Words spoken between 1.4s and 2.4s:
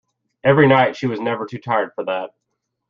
too tired for that.